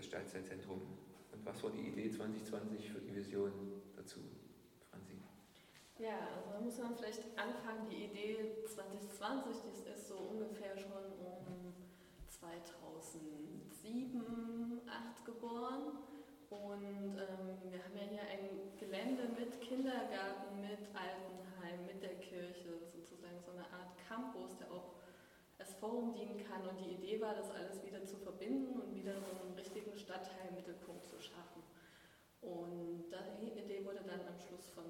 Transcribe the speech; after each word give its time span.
das 0.00 0.06
Stadtzeitzentrum 0.06 0.80
und 1.30 1.44
was 1.44 1.62
war 1.62 1.70
die 1.70 1.88
Idee 1.88 2.10
2020 2.10 2.90
für 2.90 3.00
die 3.00 3.14
Vision 3.14 3.52
dazu? 3.94 4.20
Franzi. 4.90 5.20
Ja, 5.98 6.26
also 6.34 6.52
da 6.52 6.60
muss 6.60 6.78
man 6.78 6.96
vielleicht 6.96 7.38
anfangen. 7.38 7.90
Die 7.90 8.04
Idee 8.04 8.64
2020, 8.64 9.56
das 9.62 9.80
ist 9.98 10.08
so 10.08 10.16
ungefähr 10.16 10.78
schon 10.78 11.12
um 11.20 11.74
2007, 12.28 14.80
2008 14.88 15.24
geboren. 15.26 15.98
Und 16.48 17.18
ähm, 17.20 17.60
wir 17.70 17.84
haben 17.84 17.94
ja 17.94 18.04
hier 18.08 18.22
ein 18.22 18.74
Gelände 18.78 19.28
mit 19.38 19.60
Kindergarten, 19.60 20.62
mit 20.62 20.88
Altenheim, 20.96 21.84
mit 21.86 22.02
der 22.02 22.18
Kirche, 22.20 22.86
sozusagen 22.86 23.38
so 23.44 23.50
eine 23.52 23.70
Art 23.70 23.98
Campus, 24.08 24.56
der 24.56 24.72
auch 24.72 24.94
Forum 25.80 26.12
dienen 26.12 26.38
kann. 26.46 26.66
Und 26.68 26.78
die 26.78 26.92
Idee 26.92 27.20
war, 27.20 27.34
das 27.34 27.50
alles 27.50 27.84
wieder 27.84 28.04
zu 28.04 28.16
verbinden 28.18 28.78
und 28.78 28.94
wieder 28.94 29.14
so 29.20 29.42
einen 29.42 29.54
richtigen 29.56 29.96
Stadtteilmittelpunkt 29.96 31.06
zu 31.06 31.18
schaffen. 31.20 31.62
Und 32.40 33.06
die 33.40 33.58
Idee 33.58 33.84
wurde 33.84 34.02
dann 34.06 34.20
am 34.26 34.38
Schluss 34.38 34.70
von 34.70 34.84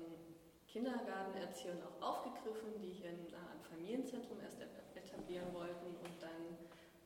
Kindergartenerziehern 0.69 1.79
auch 1.83 2.01
aufgegriffen, 2.01 2.79
die 2.81 2.91
hier 2.91 3.11
ein 3.11 3.27
Familienzentrum 3.69 4.39
erst 4.41 4.61
etablieren 4.95 5.53
wollten 5.53 5.87
und 5.87 6.23
dann 6.23 6.59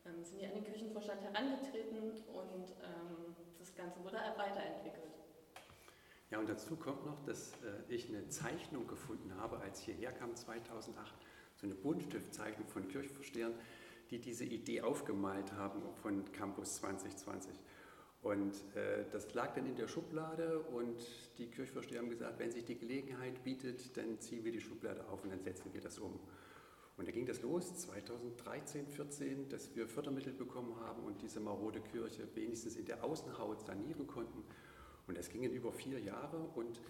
ähm, 0.06 0.22
sind 0.22 0.40
die 0.40 0.46
an 0.46 0.52
den 0.52 0.64
Kirchenvorstand 0.64 1.22
herangetreten 1.22 2.10
und 2.10 2.70
ähm, 2.82 3.34
das 3.58 3.74
Ganze 3.74 4.04
wurde 4.04 4.16
weiterentwickelt. 4.36 5.14
Ja, 6.30 6.38
und 6.38 6.48
dazu 6.48 6.76
kommt 6.76 7.06
noch, 7.06 7.24
dass 7.24 7.52
äh, 7.62 7.82
ich 7.88 8.08
eine 8.08 8.28
Zeichnung 8.28 8.86
gefunden 8.86 9.34
habe, 9.36 9.58
als 9.60 9.80
ich 9.80 9.86
hierher 9.86 10.12
kam 10.12 10.34
2008, 10.34 11.14
so 11.64 11.70
eine 11.70 11.74
Buntstiftzeichnung 11.74 12.68
von 12.68 12.86
Kirchenvorstehern, 12.88 13.54
die 14.10 14.18
diese 14.18 14.44
Idee 14.44 14.82
aufgemalt 14.82 15.52
haben 15.54 15.80
von 16.02 16.30
Campus 16.32 16.76
2020. 16.76 17.58
Und 18.20 18.52
äh, 18.74 19.04
das 19.10 19.32
lag 19.34 19.54
dann 19.54 19.66
in 19.66 19.74
der 19.74 19.88
Schublade 19.88 20.60
und 20.60 20.98
die 21.38 21.46
Kirchvorsteher 21.46 22.00
haben 22.00 22.10
gesagt, 22.10 22.38
wenn 22.38 22.50
sich 22.50 22.64
die 22.64 22.76
Gelegenheit 22.76 23.42
bietet, 23.44 23.96
dann 23.96 24.20
ziehen 24.20 24.44
wir 24.44 24.52
die 24.52 24.60
Schublade 24.60 25.06
auf 25.08 25.24
und 25.24 25.30
dann 25.30 25.42
setzen 25.42 25.72
wir 25.72 25.80
das 25.80 25.98
um. 25.98 26.20
Und 26.96 27.08
da 27.08 27.12
ging 27.12 27.26
das 27.26 27.42
los, 27.42 27.74
2013, 27.76 28.86
14, 28.86 29.48
dass 29.48 29.74
wir 29.74 29.88
Fördermittel 29.88 30.32
bekommen 30.32 30.78
haben 30.80 31.02
und 31.02 31.20
diese 31.22 31.40
marode 31.40 31.80
Kirche 31.80 32.28
wenigstens 32.34 32.76
in 32.76 32.84
der 32.84 33.02
Außenhaut 33.02 33.66
sanieren 33.66 34.06
konnten. 34.06 34.44
Und 35.06 35.18
das 35.18 35.28
ging 35.28 35.42
in 35.42 35.52
über 35.52 35.72
vier 35.72 35.98
Jahre 35.98 36.38
und 36.54 36.80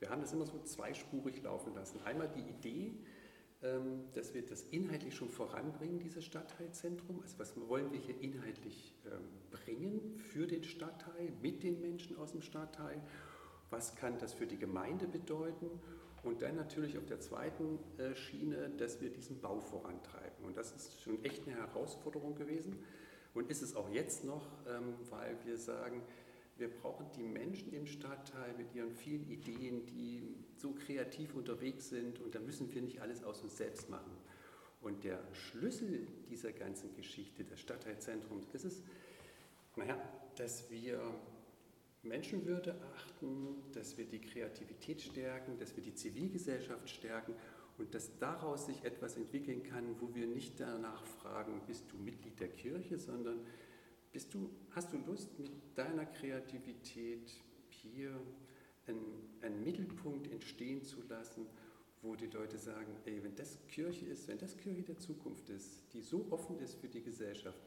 wir 0.00 0.10
haben 0.10 0.20
das 0.20 0.32
immer 0.32 0.46
so 0.46 0.60
zweispurig 0.62 1.42
laufen 1.42 1.74
lassen. 1.74 2.00
Einmal 2.02 2.28
die 2.28 2.42
Idee, 2.48 2.94
dass 4.12 4.34
wir 4.34 4.44
das 4.44 4.62
inhaltlich 4.70 5.14
schon 5.14 5.30
voranbringen, 5.30 5.98
dieses 5.98 6.24
Stadtteilzentrum. 6.24 7.20
Also 7.22 7.38
was 7.38 7.54
wollen 7.68 7.90
wir 7.92 7.98
hier 7.98 8.20
inhaltlich 8.20 8.94
ähm, 9.06 9.22
bringen 9.50 10.18
für 10.18 10.46
den 10.46 10.64
Stadtteil, 10.64 11.32
mit 11.40 11.62
den 11.62 11.80
Menschen 11.80 12.18
aus 12.18 12.32
dem 12.32 12.42
Stadtteil? 12.42 13.00
Was 13.70 13.96
kann 13.96 14.18
das 14.18 14.34
für 14.34 14.46
die 14.46 14.58
Gemeinde 14.58 15.06
bedeuten? 15.06 15.70
Und 16.22 16.42
dann 16.42 16.56
natürlich 16.56 16.98
auf 16.98 17.06
der 17.06 17.20
zweiten 17.20 17.78
äh, 17.98 18.14
Schiene, 18.14 18.70
dass 18.76 19.00
wir 19.00 19.10
diesen 19.10 19.40
Bau 19.40 19.60
vorantreiben. 19.60 20.44
Und 20.44 20.56
das 20.56 20.72
ist 20.72 21.02
schon 21.02 21.22
echt 21.24 21.46
eine 21.46 21.56
Herausforderung 21.56 22.34
gewesen 22.34 22.78
und 23.34 23.50
ist 23.50 23.62
es 23.62 23.76
auch 23.76 23.90
jetzt 23.90 24.24
noch, 24.24 24.46
ähm, 24.68 24.94
weil 25.10 25.36
wir 25.44 25.58
sagen, 25.58 26.02
wir 26.56 26.68
brauchen 26.68 27.06
die 27.16 27.22
Menschen 27.22 27.72
im 27.72 27.86
Stadtteil 27.86 28.54
mit 28.56 28.74
ihren 28.74 28.92
vielen 28.92 29.28
Ideen, 29.28 29.86
die 29.86 30.22
so 30.56 30.72
kreativ 30.72 31.34
unterwegs 31.34 31.88
sind 31.88 32.20
und 32.20 32.34
da 32.34 32.40
müssen 32.40 32.72
wir 32.72 32.82
nicht 32.82 33.00
alles 33.00 33.24
aus 33.24 33.42
uns 33.42 33.56
selbst 33.56 33.90
machen. 33.90 34.12
Und 34.80 35.02
der 35.02 35.20
Schlüssel 35.32 36.06
dieser 36.28 36.52
ganzen 36.52 36.94
Geschichte 36.94 37.42
des 37.44 37.58
Stadtteilzentrums 37.60 38.46
ist 38.52 38.64
es, 38.64 38.82
naja, 39.76 39.98
dass 40.36 40.70
wir 40.70 41.00
Menschenwürde 42.02 42.76
achten, 42.94 43.56
dass 43.72 43.96
wir 43.96 44.04
die 44.04 44.20
Kreativität 44.20 45.00
stärken, 45.00 45.58
dass 45.58 45.74
wir 45.74 45.82
die 45.82 45.94
Zivilgesellschaft 45.94 46.88
stärken 46.90 47.34
und 47.78 47.94
dass 47.94 48.16
daraus 48.18 48.66
sich 48.66 48.84
etwas 48.84 49.16
entwickeln 49.16 49.62
kann, 49.62 50.00
wo 50.00 50.14
wir 50.14 50.26
nicht 50.26 50.60
danach 50.60 51.04
fragen, 51.04 51.60
bist 51.66 51.90
du 51.90 51.96
Mitglied 51.96 52.38
der 52.38 52.48
Kirche, 52.48 52.98
sondern 52.98 53.40
bist 54.14 54.32
du, 54.32 54.48
hast 54.70 54.92
du 54.92 54.96
Lust, 54.98 55.38
mit 55.40 55.50
deiner 55.74 56.06
Kreativität 56.06 57.32
hier 57.68 58.12
einen, 58.86 59.28
einen 59.42 59.64
Mittelpunkt 59.64 60.30
entstehen 60.30 60.84
zu 60.84 61.02
lassen, 61.08 61.46
wo 62.00 62.14
die 62.14 62.28
Leute 62.28 62.56
sagen, 62.56 62.94
ey, 63.06 63.24
wenn 63.24 63.34
das 63.34 63.58
Kirche 63.66 64.06
ist, 64.06 64.28
wenn 64.28 64.38
das 64.38 64.56
Kirche 64.56 64.82
der 64.82 64.98
Zukunft 64.98 65.50
ist, 65.50 65.92
die 65.92 66.00
so 66.00 66.28
offen 66.30 66.60
ist 66.60 66.76
für 66.76 66.86
die 66.86 67.02
Gesellschaft, 67.02 67.58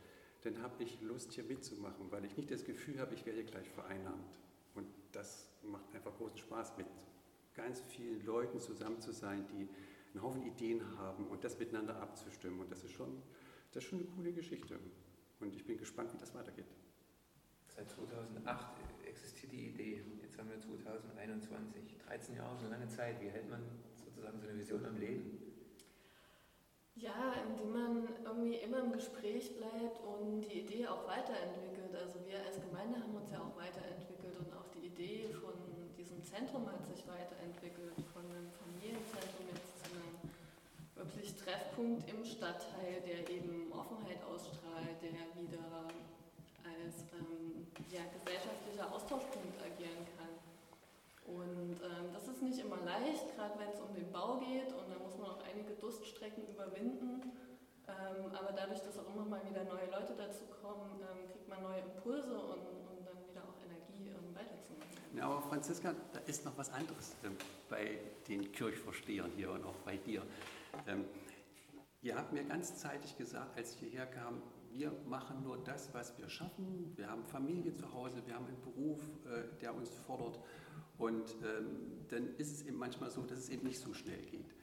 dann 0.44 0.62
habe 0.62 0.84
ich 0.84 1.02
Lust, 1.02 1.34
hier 1.34 1.44
mitzumachen, 1.44 2.09
weil 2.12 2.24
ich 2.24 2.38
nicht 2.38 2.50
das 2.50 2.64
Gefühl 2.64 2.97
habe, 3.00 3.14
ich 3.14 3.25
werde 3.25 3.41
hier 3.41 3.52
gleich 3.52 3.68
vereinnahmt. 3.69 4.40
Und 4.74 4.88
das 5.12 5.50
macht 5.64 5.94
einfach 5.94 6.16
großen 6.16 6.38
Spaß, 6.38 6.78
mit 6.78 6.88
ganz 7.56 7.81
vielen 7.90 8.25
Leuten 8.25 8.62
zusammen 8.62 9.02
zu 9.02 9.12
sein, 9.12 9.46
die 9.50 9.68
einen 10.14 10.24
Haufen 10.24 10.44
Ideen 10.44 10.97
haben 10.97 11.28
und 11.28 11.44
das 11.44 11.59
miteinander 11.59 12.00
abzustimmen. 12.00 12.62
Und 12.62 12.72
das 12.72 12.85
ist 12.85 12.94
schon, 12.94 13.22
das 13.74 13.84
ist 13.84 13.90
schon 13.90 14.00
eine 14.00 14.08
coole 14.09 14.31
Geschichte. 14.31 14.79
Und 15.40 15.53
ich 15.53 15.66
bin 15.66 15.78
gespannt, 15.78 16.14
wie 16.14 16.18
das 16.18 16.34
weitergeht. 16.34 16.66
Seit 17.68 17.90
2008 17.90 18.68
existiert 19.06 19.52
die 19.52 19.68
Idee. 19.68 20.03
Jetzt 20.22 20.38
haben 20.38 20.50
wir 20.50 20.59
2021. 20.59 21.98
13 22.08 22.36
Jahre 22.36 22.56
ist 22.56 22.62
eine 22.62 22.70
lange 22.70 22.88
Zeit. 22.88 23.22
Wie 23.22 23.30
hält 23.30 23.50
man 23.50 23.62
sozusagen 24.03 24.40
so 24.40 24.47
eine 24.47 24.58
Vision 24.58 24.86
am 24.86 24.97
Leben? 24.97 25.47
Ja, 26.96 27.34
indem 27.46 27.72
man 27.72 28.08
irgendwie 28.26 28.56
immer 28.56 28.80
im 28.80 28.92
Gespräch 28.92 29.56
bleibt 29.56 30.02
und 30.02 30.42
die 30.42 30.62
Idee 30.62 30.88
auch 30.88 31.08
weiterentwickelt. 31.08 31.94
Also 31.94 32.26
wir 32.26 32.42
als 32.44 32.59
Gemeinde 32.59 33.00
haben 33.00 33.14
uns 33.14 33.30
ja 33.30 33.38
auch 33.38 33.56
weiterentwickelt 33.56 34.34
und 34.40 34.52
auch 34.58 34.66
die 34.74 34.88
Idee 34.88 35.30
von 35.30 35.53
diesem 35.96 36.24
Zentrum 36.24 36.66
hat 36.72 36.84
sich 36.88 37.06
weiterentwickelt, 37.08 37.94
von 38.12 38.26
einem 38.26 38.50
Familienzentrum 38.50 39.46
jetzt 39.53 39.66
Treffpunkt 41.47 42.03
im 42.09 42.25
Stadtteil, 42.25 43.00
der 43.08 43.24
eben 43.30 43.72
Offenheit 43.72 44.19
ausstrahlt, 44.28 45.00
der 45.00 45.31
wieder 45.40 45.88
als 46.59 47.08
ähm, 47.16 47.72
ja, 47.88 48.03
gesellschaftlicher 48.12 48.91
Austauschpunkt 48.91 49.56
agieren 49.63 50.03
kann. 50.19 50.35
Und 51.24 51.80
ähm, 51.80 52.12
das 52.12 52.28
ist 52.28 52.44
nicht 52.44 52.59
immer 52.59 52.84
leicht, 52.84 53.31
gerade 53.35 53.58
wenn 53.59 53.72
es 53.72 53.80
um 53.80 53.96
den 53.96 54.12
Bau 54.12 54.44
geht 54.44 54.75
und 54.75 54.91
da 54.91 55.00
muss 55.00 55.16
man 55.18 55.31
auch 55.31 55.44
einige 55.47 55.72
Durststrecken 55.80 56.44
überwinden. 56.52 57.31
Ähm, 57.88 58.28
aber 58.35 58.52
dadurch, 58.52 58.81
dass 58.84 59.00
auch 59.00 59.08
immer 59.16 59.24
mal 59.24 59.41
wieder 59.47 59.64
neue 59.64 59.88
Leute 59.88 60.19
dazu 60.19 60.44
kommen, 60.62 61.00
ähm, 61.00 61.31
kriegt 61.31 61.47
man 61.47 61.64
neue 61.64 61.79
Impulse 61.79 62.35
und, 62.35 62.59
und 62.91 63.08
dann 63.08 63.24
wieder 63.24 63.47
auch 63.47 63.56
Energie, 63.64 64.12
um 64.19 64.35
weiterzumachen. 64.35 65.16
Ja, 65.16 65.31
aber 65.31 65.41
Franziska, 65.47 65.96
da 66.12 66.19
ist 66.28 66.44
noch 66.44 66.58
was 66.58 66.69
anderes 66.74 67.16
ähm, 67.24 67.38
bei 67.69 68.00
den 68.28 68.52
Kirchvorstehern 68.52 69.31
hier 69.38 69.52
und 69.52 69.64
auch 69.64 69.79
bei 69.85 69.96
dir. 69.96 70.24
Ihr 72.02 72.16
habt 72.16 72.31
mir 72.31 72.44
ganz 72.44 72.78
zeitig 72.78 73.18
gesagt, 73.18 73.58
als 73.58 73.74
ich 73.74 73.80
hierher 73.80 74.06
kam, 74.06 74.41
wir 74.72 74.91
machen 75.08 75.41
nur 75.44 75.58
das, 75.64 75.94
was 75.94 76.17
wir 76.17 76.29
schaffen. 76.29 76.94
Wir 76.96 77.09
haben 77.09 77.26
Familie 77.26 77.73
zu 77.73 77.91
Hause, 77.94 78.22
wir 78.26 78.35
haben 78.35 78.46
einen 78.46 78.61
Beruf, 78.61 79.02
äh, 79.26 79.59
der 79.61 79.73
uns 79.73 79.90
fordert. 79.90 80.40
Und 80.97 81.35
ähm, 81.44 82.05
dann 82.09 82.35
ist 82.38 82.53
es 82.53 82.66
eben 82.66 82.78
manchmal 82.78 83.09
so, 83.09 83.23
dass 83.23 83.40
es 83.40 83.49
eben 83.49 83.66
nicht 83.66 83.79
so 83.79 83.94
schnell 83.94 84.22
geht. 84.26 84.53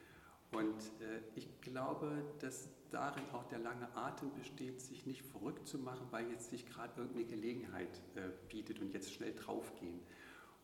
Und 0.52 0.78
äh, 1.00 1.20
ich 1.34 1.60
glaube, 1.60 2.24
dass 2.38 2.68
darin 2.90 3.24
auch 3.32 3.44
der 3.44 3.58
lange 3.58 3.88
Atem 3.96 4.32
besteht, 4.34 4.80
sich 4.80 5.04
nicht 5.04 5.22
verrückt 5.22 5.66
zu 5.66 5.78
machen, 5.78 6.06
weil 6.12 6.30
jetzt 6.30 6.50
sich 6.50 6.66
gerade 6.66 7.00
irgendeine 7.00 7.26
Gelegenheit 7.26 8.00
äh, 8.14 8.30
bietet 8.48 8.80
und 8.80 8.92
jetzt 8.92 9.12
schnell 9.12 9.34
draufgehen. 9.34 10.00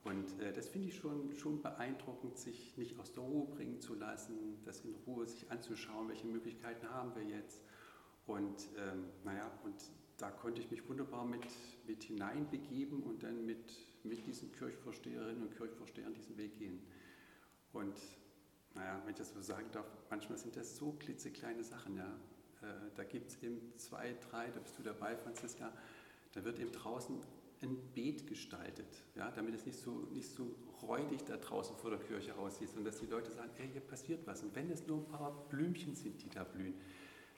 Und 0.05 0.41
äh, 0.41 0.52
das 0.52 0.69
finde 0.69 0.88
ich 0.88 0.97
schon, 0.97 1.35
schon 1.35 1.61
beeindruckend, 1.61 2.38
sich 2.38 2.76
nicht 2.76 2.99
aus 2.99 3.12
der 3.12 3.23
Ruhe 3.23 3.47
bringen 3.55 3.81
zu 3.81 3.94
lassen, 3.94 4.58
das 4.64 4.81
in 4.81 4.94
Ruhe 5.06 5.26
sich 5.26 5.50
anzuschauen, 5.50 6.08
welche 6.08 6.26
Möglichkeiten 6.26 6.88
haben 6.88 7.14
wir 7.14 7.25
jetzt. 7.25 7.61
Und 8.26 8.69
ähm, 8.79 9.05
naja, 9.25 9.50
und 9.64 9.75
da 10.17 10.31
konnte 10.31 10.61
ich 10.61 10.70
mich 10.70 10.88
wunderbar 10.88 11.25
mit, 11.25 11.44
mit 11.87 12.02
hineinbegeben 12.05 13.02
und 13.02 13.23
dann 13.23 13.44
mit, 13.44 13.76
mit 14.05 14.26
diesen 14.26 14.52
Kirchvorsteherinnen 14.52 15.43
und 15.43 15.56
Kirchvorstehern 15.56 16.14
diesen 16.14 16.37
Weg 16.37 16.56
gehen. 16.58 16.81
Und 17.73 17.96
naja, 18.75 19.00
wenn 19.05 19.11
ich 19.11 19.19
das 19.19 19.32
so 19.32 19.41
sagen 19.41 19.67
darf, 19.73 19.87
manchmal 20.08 20.38
sind 20.38 20.56
das 20.56 20.76
so 20.76 20.93
klitzekleine 20.93 21.64
Sachen, 21.64 21.96
ja. 21.96 22.20
Äh, 22.62 22.91
da 22.94 23.05
gibt 23.05 23.31
es 23.31 23.43
eben 23.43 23.73
zwei, 23.79 24.14
drei, 24.31 24.49
da 24.50 24.61
bist 24.61 24.79
du 24.79 24.82
dabei, 24.82 25.17
Franziska, 25.17 25.73
da 26.32 26.44
wird 26.44 26.58
eben 26.58 26.73
draußen 26.73 27.20
ein 27.62 27.76
Beet 27.94 28.26
gestaltet, 28.26 29.04
ja, 29.14 29.30
damit 29.30 29.54
es 29.54 29.66
nicht 29.66 29.78
so, 29.78 30.08
nicht 30.12 30.28
so 30.30 30.54
räudig 30.82 31.24
da 31.26 31.36
draußen 31.36 31.76
vor 31.76 31.90
der 31.90 31.98
Kirche 32.00 32.34
aussieht, 32.36 32.68
sondern 32.68 32.92
dass 32.92 33.00
die 33.00 33.06
Leute 33.06 33.30
sagen, 33.30 33.50
ey, 33.58 33.68
hier 33.70 33.82
passiert 33.82 34.26
was. 34.26 34.42
Und 34.42 34.54
wenn 34.54 34.70
es 34.70 34.86
nur 34.86 34.98
ein 34.98 35.06
paar 35.06 35.46
Blümchen 35.48 35.94
sind, 35.94 36.22
die 36.22 36.30
da 36.30 36.44
blühen, 36.44 36.74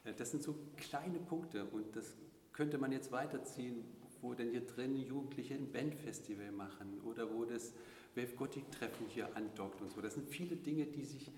äh, 0.05 0.15
das 0.15 0.31
sind 0.31 0.43
so 0.43 0.57
kleine 0.77 1.19
Punkte 1.19 1.65
und 1.65 1.97
das 1.97 2.17
könnte 2.53 2.79
man 2.79 2.93
jetzt 2.93 3.11
weiterziehen, 3.11 3.85
wo 4.21 4.35
denn 4.35 4.51
hier 4.51 4.65
drin 4.65 4.97
Jugendliche 4.97 5.55
ein 5.55 5.73
Bandfestival 5.73 6.53
machen 6.53 7.01
oder 7.01 7.33
wo 7.35 7.45
das 7.45 7.75
Wave 8.15 8.35
Gothic 8.37 8.71
Treffen 8.71 9.07
hier 9.09 9.35
andockt 9.37 9.81
und 9.81 9.91
so. 9.91 10.01
Das 10.01 10.15
sind 10.15 10.29
viele 10.29 10.55
Dinge, 10.57 10.87
die 10.87 11.05
sich 11.05 11.33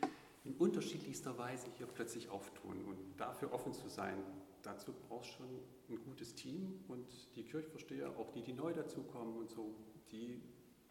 in 0.45 0.55
unterschiedlichster 0.55 1.39
Weise 1.39 1.69
hier 1.79 1.87
plötzlich 1.87 2.29
auftun. 2.29 2.85
Und 2.85 2.99
dafür 3.17 3.53
offen 3.53 3.73
zu 3.73 3.89
sein, 3.89 4.19
dazu 4.65 4.93
brauchst 5.09 5.31
du 5.33 5.37
schon 5.37 5.49
ein 5.91 6.05
gutes 6.05 6.35
Team 6.35 6.81
und 6.89 7.07
die 7.37 7.45
Kirchvorsteher, 7.45 8.11
auch 8.19 8.31
die, 8.33 8.43
die 8.43 8.53
neu 8.53 8.73
dazukommen 8.73 9.37
und 9.37 9.51
so, 9.51 9.75
die 10.11 10.41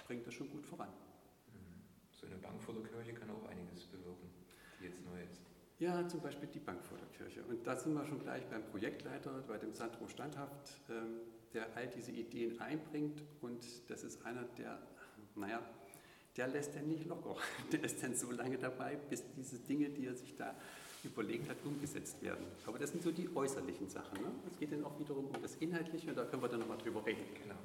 bringt 0.05 0.25
das 0.25 0.33
schon 0.33 0.49
gut 0.49 0.65
voran. 0.65 0.89
Mhm. 0.89 1.81
So 2.11 2.27
eine 2.27 2.37
Bank 2.37 2.61
vor 2.61 2.73
der 2.75 2.83
Kirche 2.83 3.13
kann 3.13 3.29
auch 3.29 3.45
einiges 3.47 3.85
bewirken, 3.87 4.29
die 4.79 4.85
jetzt 4.85 5.03
neu 5.05 5.21
ist. 5.23 5.41
Ja, 5.79 6.07
zum 6.07 6.21
Beispiel 6.21 6.47
die 6.47 6.59
Bank 6.59 6.83
vor 6.85 6.97
der 6.97 7.07
Kirche. 7.07 7.43
Und 7.43 7.65
da 7.65 7.75
sind 7.75 7.93
wir 7.93 8.05
schon 8.05 8.19
gleich 8.19 8.45
beim 8.47 8.63
Projektleiter, 8.63 9.43
bei 9.47 9.57
dem 9.57 9.73
Sandro 9.73 10.07
Standhaft, 10.07 10.79
ähm, 10.89 11.21
der 11.53 11.75
all 11.75 11.87
diese 11.87 12.11
Ideen 12.11 12.59
einbringt. 12.61 13.21
Und 13.41 13.65
das 13.89 14.03
ist 14.03 14.23
einer, 14.25 14.43
der, 14.57 14.79
naja, 15.35 15.61
der 16.37 16.47
lässt 16.47 16.75
dann 16.75 16.87
nicht 16.87 17.05
locker. 17.05 17.35
Der 17.71 17.83
ist 17.83 18.01
dann 18.01 18.15
so 18.15 18.31
lange 18.31 18.57
dabei, 18.57 18.95
bis 18.95 19.23
diese 19.35 19.59
Dinge, 19.59 19.89
die 19.89 20.07
er 20.07 20.15
sich 20.15 20.35
da 20.35 20.55
überlegt 21.05 21.49
hat, 21.49 21.57
umgesetzt 21.65 22.21
werden. 22.21 22.45
Aber 22.65 22.79
das 22.79 22.91
sind 22.91 23.03
so 23.03 23.11
die 23.11 23.29
äußerlichen 23.35 23.89
Sachen. 23.89 24.21
Ne? 24.21 24.31
Es 24.49 24.57
geht 24.57 24.71
dann 24.71 24.83
auch 24.85 24.97
wiederum 24.99 25.25
um 25.25 25.41
das 25.41 25.55
Inhaltliche 25.55 26.09
und 26.09 26.17
da 26.17 26.25
können 26.25 26.41
wir 26.41 26.49
dann 26.49 26.59
nochmal 26.59 26.77
drüber 26.77 27.05
reden. 27.05 27.23
Genau. 27.41 27.55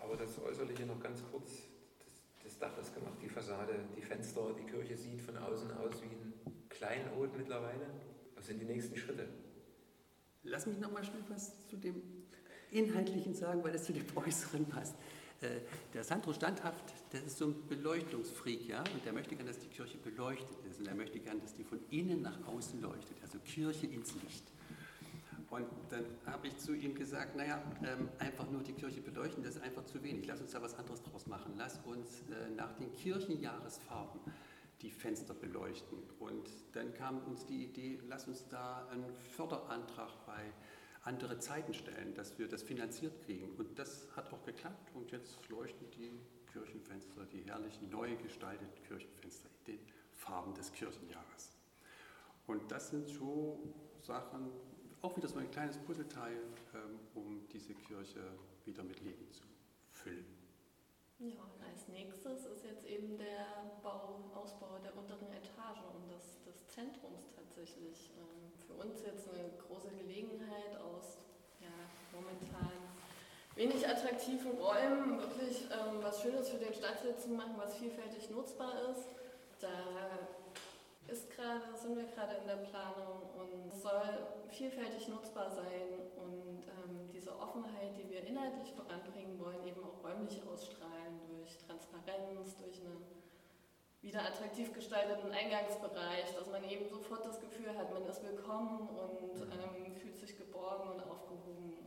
Aber 0.00 0.16
das 0.16 0.38
Äußerliche 0.42 0.86
noch 0.86 1.00
ganz 1.00 1.22
kurz. 1.30 1.50
Das, 1.98 2.52
das 2.52 2.58
Dach 2.58 2.78
ist 2.78 2.94
gemacht, 2.94 3.14
die 3.22 3.28
Fassade, 3.28 3.74
die 3.96 4.02
Fenster, 4.02 4.54
die 4.58 4.70
Kirche 4.70 4.96
sieht 4.96 5.20
von 5.20 5.36
außen 5.36 5.70
aus 5.72 6.02
wie 6.02 6.06
ein 6.06 6.34
Kleinod 6.68 7.36
mittlerweile. 7.36 7.86
Was 8.36 8.46
sind 8.46 8.60
die 8.60 8.66
nächsten 8.66 8.96
Schritte? 8.96 9.28
Lass 10.42 10.66
mich 10.66 10.78
nochmal 10.78 11.04
schnell 11.04 11.22
was 11.28 11.66
zu 11.68 11.76
dem 11.76 12.02
Inhaltlichen 12.70 13.34
sagen, 13.34 13.62
weil 13.64 13.72
das 13.72 13.84
zu 13.84 13.92
dem 13.92 14.04
Äußeren 14.14 14.66
passt. 14.66 14.94
Äh, 15.40 15.60
der 15.92 16.04
Sandro 16.04 16.32
Standhaft, 16.32 16.92
das 17.14 17.22
ist 17.22 17.38
so 17.38 17.46
ein 17.46 17.66
Beleuchtungsfreak, 17.68 18.66
ja, 18.66 18.80
und 18.80 19.04
der 19.04 19.12
möchte 19.12 19.36
gerne, 19.36 19.50
dass 19.50 19.60
die 19.60 19.68
Kirche 19.68 19.98
beleuchtet 19.98 20.58
ist 20.68 20.80
und 20.80 20.88
er 20.88 20.96
möchte 20.96 21.20
gerne, 21.20 21.40
dass 21.40 21.54
die 21.54 21.62
von 21.62 21.78
innen 21.90 22.22
nach 22.22 22.44
außen 22.48 22.80
leuchtet, 22.82 23.16
also 23.22 23.38
Kirche 23.38 23.86
ins 23.86 24.14
Licht. 24.14 24.44
Und 25.48 25.68
dann 25.90 26.04
habe 26.26 26.48
ich 26.48 26.56
zu 26.58 26.74
ihm 26.74 26.96
gesagt, 26.96 27.36
naja, 27.36 27.62
ähm, 27.84 28.08
einfach 28.18 28.50
nur 28.50 28.64
die 28.64 28.72
Kirche 28.72 29.00
beleuchten, 29.00 29.44
das 29.44 29.54
ist 29.54 29.62
einfach 29.62 29.84
zu 29.84 30.02
wenig. 30.02 30.26
Lass 30.26 30.40
uns 30.40 30.50
da 30.50 30.60
was 30.60 30.74
anderes 30.74 31.00
draus 31.04 31.28
machen. 31.28 31.54
Lass 31.56 31.78
uns 31.84 32.22
äh, 32.22 32.50
nach 32.56 32.72
den 32.72 32.92
Kirchenjahresfarben 32.92 34.20
die 34.82 34.90
Fenster 34.90 35.34
beleuchten. 35.34 35.98
Und 36.18 36.50
dann 36.72 36.92
kam 36.94 37.20
uns 37.26 37.46
die 37.46 37.66
Idee, 37.66 38.00
lass 38.08 38.26
uns 38.26 38.48
da 38.48 38.88
einen 38.88 39.14
Förderantrag 39.36 40.26
bei 40.26 40.52
andere 41.02 41.38
Zeiten 41.38 41.72
stellen, 41.72 42.14
dass 42.14 42.36
wir 42.36 42.48
das 42.48 42.64
finanziert 42.64 43.24
kriegen. 43.24 43.54
Und 43.56 43.78
das 43.78 44.08
hat 44.16 44.32
auch 44.32 44.44
geklappt 44.44 44.90
und 44.94 45.12
jetzt 45.12 45.38
leuchten 45.48 45.88
die 45.92 46.10
Kirchenfenster, 46.54 47.26
die 47.26 47.42
herrlichen 47.42 47.90
neu 47.90 48.14
gestalteten 48.16 48.80
Kirchenfenster 48.86 49.48
in 49.66 49.74
den 49.74 49.86
Farben 50.12 50.54
des 50.54 50.72
Kirchenjahres. 50.72 51.50
Und 52.46 52.70
das 52.70 52.90
sind 52.90 53.08
so 53.08 53.58
Sachen, 54.00 54.52
auch 55.02 55.16
wieder 55.16 55.26
so 55.26 55.38
ein 55.40 55.50
kleines 55.50 55.78
Puzzleteil, 55.78 56.38
ähm, 56.74 57.00
um 57.14 57.48
diese 57.48 57.74
Kirche 57.74 58.20
wieder 58.64 58.84
mit 58.84 59.00
Leben 59.00 59.30
zu 59.32 59.42
füllen. 59.90 60.26
Ja, 61.18 61.42
und 61.42 61.62
als 61.68 61.88
nächstes 61.88 62.44
ist 62.46 62.64
jetzt 62.64 62.84
eben 62.84 63.18
der 63.18 63.80
Bau, 63.82 64.30
Ausbau 64.34 64.78
der 64.78 64.96
unteren 64.96 65.32
Etage 65.32 65.82
und 65.94 66.08
des, 66.08 66.42
des 66.44 66.66
Zentrums 66.68 67.30
tatsächlich. 67.34 68.12
Ähm, 68.16 68.52
für 68.66 68.74
uns 68.74 69.02
jetzt 69.02 69.28
eine 69.28 69.50
große 69.66 69.90
Gelegenheit 69.90 70.76
aus 70.76 71.18
ja, 71.60 71.70
momentan 72.12 72.93
wenig 73.56 73.86
attraktiven 73.86 74.52
Räumen 74.58 75.18
wirklich 75.18 75.64
ähm, 75.70 76.02
was 76.02 76.22
Schönes 76.22 76.48
für 76.48 76.58
den 76.58 76.74
Stadtteil 76.74 77.16
zu 77.16 77.30
machen, 77.30 77.54
was 77.56 77.76
vielfältig 77.76 78.30
nutzbar 78.30 78.72
ist. 78.90 79.14
Da 79.60 79.68
ist 81.06 81.30
grade, 81.30 81.62
sind 81.74 81.96
wir 81.96 82.04
gerade 82.04 82.34
in 82.36 82.46
der 82.46 82.56
Planung 82.66 83.30
und 83.36 83.72
soll 83.72 84.26
vielfältig 84.48 85.08
nutzbar 85.08 85.50
sein 85.50 86.02
und 86.16 86.64
ähm, 86.66 87.10
diese 87.12 87.30
Offenheit, 87.38 87.96
die 87.96 88.08
wir 88.10 88.26
inhaltlich 88.26 88.72
voranbringen 88.72 89.38
wollen, 89.38 89.64
eben 89.66 89.80
auch 89.84 90.02
räumlich 90.02 90.42
ausstrahlen 90.50 91.20
durch 91.28 91.56
Transparenz, 91.58 92.56
durch 92.56 92.80
einen 92.80 93.04
wieder 94.02 94.20
attraktiv 94.20 94.72
gestalteten 94.72 95.32
Eingangsbereich, 95.32 96.34
dass 96.36 96.50
man 96.50 96.62
eben 96.68 96.86
sofort 96.88 97.24
das 97.24 97.40
Gefühl 97.40 97.76
hat, 97.78 97.90
man 97.92 98.04
ist 98.04 98.22
willkommen 98.22 98.88
und 98.88 99.40
ähm, 99.40 99.94
fühlt 99.94 100.18
sich 100.18 100.36
geborgen 100.36 100.90
und 100.90 101.00
aufgehoben 101.00 101.83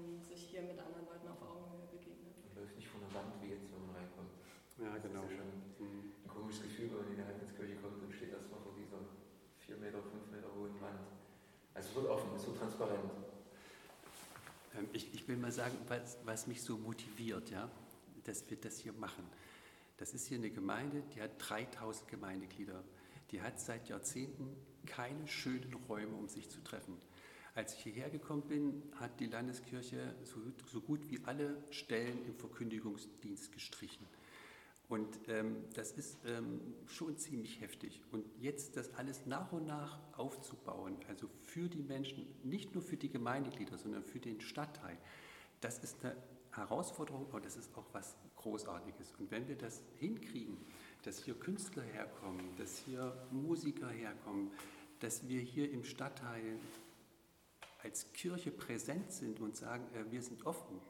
ähm, 0.00 0.20
sich 0.24 0.48
hier 0.48 0.62
mit 0.62 0.78
anderen 0.80 1.04
Leuten 1.06 1.28
auf 1.28 1.40
Augenhöhe 1.44 1.86
begegnen. 1.92 2.32
Man 2.48 2.64
läuft 2.64 2.76
nicht 2.76 2.88
von 2.88 3.00
der 3.04 3.12
Wand 3.14 3.36
wie 3.42 3.52
jetzt, 3.52 3.68
wenn 3.72 3.84
man 3.86 3.94
reinkommt. 3.96 4.32
Ja, 4.80 4.96
genau. 4.96 5.20
Das 5.22 5.30
ist 5.30 5.36
ja 5.36 5.44
schon 5.44 5.52
Mhm. 5.80 6.12
ein 6.24 6.28
komisches 6.28 6.62
Gefühl, 6.62 6.88
wenn 6.90 6.98
man 7.04 7.08
in 7.12 7.16
die 7.20 7.24
Heimatskirche 7.24 7.76
kommt 7.76 8.02
und 8.02 8.12
steht 8.12 8.32
erstmal 8.32 8.60
vor 8.60 8.72
dieser 8.76 8.98
4 9.60 9.76
Meter, 9.76 10.00
5 10.02 10.30
Meter 10.32 10.48
hohen 10.56 10.80
Wand. 10.80 11.00
Also 11.74 11.88
es 11.90 11.94
wird 11.96 12.06
offen, 12.08 12.30
es 12.36 12.46
wird 12.46 12.56
transparent. 12.58 13.10
Ähm, 14.76 14.88
Ich, 14.92 15.12
ich 15.14 15.28
will 15.28 15.36
mal 15.36 15.52
sagen, 15.52 15.76
was, 15.88 16.16
was 16.24 16.46
mich 16.46 16.62
so 16.62 16.76
motiviert, 16.78 17.50
ja, 17.50 17.68
dass 18.24 18.48
wir 18.50 18.56
das 18.56 18.78
hier 18.78 18.92
machen. 18.92 19.24
Das 19.98 20.14
ist 20.14 20.26
hier 20.26 20.38
eine 20.38 20.50
Gemeinde, 20.50 21.02
die 21.14 21.20
hat 21.20 21.32
3000 21.38 22.08
Gemeindeglieder. 22.08 22.82
Die 23.30 23.42
hat 23.42 23.60
seit 23.60 23.88
Jahrzehnten 23.88 24.56
keine 24.86 25.26
schönen 25.28 25.74
Räume, 25.88 26.16
um 26.16 26.28
sich 26.28 26.48
zu 26.48 26.60
treffen. 26.64 26.96
Als 27.54 27.74
ich 27.74 27.82
hierher 27.82 28.10
gekommen 28.10 28.42
bin, 28.42 28.82
hat 28.96 29.18
die 29.20 29.26
Landeskirche 29.26 30.14
so, 30.22 30.40
so 30.66 30.80
gut 30.80 31.10
wie 31.10 31.20
alle 31.24 31.56
Stellen 31.70 32.24
im 32.26 32.34
Verkündigungsdienst 32.36 33.52
gestrichen. 33.52 34.06
Und 34.88 35.20
ähm, 35.28 35.64
das 35.74 35.92
ist 35.92 36.18
ähm, 36.26 36.60
schon 36.86 37.16
ziemlich 37.16 37.60
heftig. 37.60 38.02
Und 38.10 38.26
jetzt 38.40 38.76
das 38.76 38.92
alles 38.94 39.24
nach 39.24 39.52
und 39.52 39.66
nach 39.66 40.00
aufzubauen, 40.16 40.96
also 41.08 41.28
für 41.44 41.68
die 41.68 41.82
Menschen, 41.82 42.26
nicht 42.42 42.74
nur 42.74 42.82
für 42.82 42.96
die 42.96 43.08
Gemeindeglieder, 43.08 43.78
sondern 43.78 44.02
für 44.02 44.18
den 44.18 44.40
Stadtteil, 44.40 44.98
das 45.60 45.78
ist 45.78 46.04
eine 46.04 46.16
Herausforderung, 46.52 47.26
aber 47.28 47.40
das 47.40 47.56
ist 47.56 47.76
auch 47.76 47.86
was 47.92 48.16
Großartiges. 48.34 49.14
Und 49.18 49.30
wenn 49.30 49.46
wir 49.46 49.56
das 49.56 49.82
hinkriegen, 49.98 50.56
dass 51.04 51.22
hier 51.22 51.34
Künstler 51.34 51.84
herkommen, 51.84 52.56
dass 52.56 52.78
hier 52.78 53.16
Musiker 53.30 53.90
herkommen, 53.90 54.50
dass 54.98 55.28
wir 55.28 55.40
hier 55.40 55.70
im 55.70 55.84
Stadtteil 55.84 56.58
als 57.82 58.12
Kirche 58.12 58.50
präsent 58.50 59.12
sind 59.12 59.40
und 59.40 59.56
sagen, 59.56 59.84
äh, 59.94 60.10
wir 60.10 60.22
sind 60.22 60.46
offen, 60.46 60.80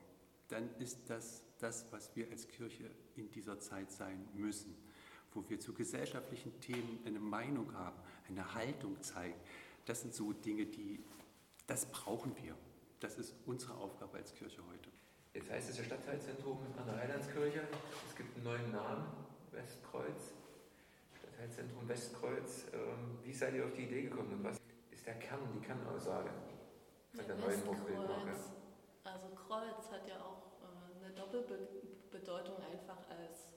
dann 0.49 0.69
ist 0.79 0.99
das 1.09 1.45
das, 1.59 1.87
was 1.91 2.15
wir 2.17 2.29
als 2.31 2.49
Kirche 2.49 2.91
in 3.17 3.31
dieser 3.31 3.61
Zeit 3.61 3.93
sein 3.93 4.27
müssen, 4.35 4.75
wo 5.33 5.45
wir 5.49 5.61
zu 5.61 5.75
gesellschaftlichen 5.75 6.59
Themen 6.61 7.01
eine 7.05 7.21
Meinung 7.21 7.73
haben, 7.75 7.97
eine 8.29 8.55
Haltung 8.55 9.01
zeigen. 9.03 9.39
Das 9.85 10.01
sind 10.01 10.15
so 10.15 10.33
Dinge, 10.33 10.67
die, 10.67 11.01
das 11.67 11.87
brauchen 11.87 12.35
wir. 12.43 12.57
Das 13.01 13.17
ist 13.17 13.35
unsere 13.47 13.75
Aufgabe 13.75 14.19
als 14.19 14.35
Kirche 14.35 14.61
heute. 14.69 14.91
Jetzt 15.33 15.51
heißt 15.51 15.71
es 15.71 15.79
ja 15.79 15.85
Stadtteilzentrum 15.85 16.59
an 16.77 16.87
der 16.87 16.97
Heilandskirche. 16.97 17.63
Es 18.09 18.17
gibt 18.17 18.35
einen 18.35 18.45
neuen 18.45 18.73
Namen, 18.73 19.07
Westkreuz. 19.53 20.33
Stadtteilzentrum 21.19 21.89
Westkreuz. 21.89 22.65
Ähm, 22.73 23.19
Wie 23.23 23.33
seid 23.33 23.55
ihr 23.55 23.65
auf 23.65 23.73
die 23.75 23.85
Idee 23.85 24.03
gekommen 24.03 24.33
und 24.33 24.45
was 24.45 24.59
ist 24.91 25.07
der 25.07 25.15
Kern, 25.15 25.41
die 25.55 25.65
Kernaussage 25.65 26.31
von 27.15 27.27
der 27.27 27.37
neuen 27.37 27.67
Hochbildmarke? 27.67 28.27
Westkreuz. 28.27 28.53
Also 29.05 29.27
Kreuz 29.35 29.91
hat 29.91 30.07
ja 30.07 30.21
auch 30.23 30.63
äh, 30.63 31.05
eine 31.05 31.15
Doppelbedeutung 31.15 32.57
einfach 32.71 32.99
als 33.09 33.51